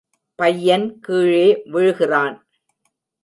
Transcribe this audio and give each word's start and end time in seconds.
பையன் 0.39 0.99
கீழே 0.99 1.45
விழுகிறான். 1.65 2.35